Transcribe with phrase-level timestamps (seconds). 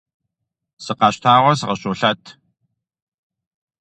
[0.83, 2.23] Сыкъэщтауэ сыкъыщолъэт.